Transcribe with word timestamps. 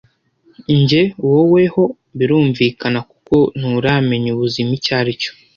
Njye 0.79 1.01
wowe 1.27 1.63
ho 1.73 1.83
birumvikana 2.17 2.99
kuko 3.09 3.35
nturamenya 3.59 4.29
ubuzima 4.35 4.71
icyaricyo 4.79 5.31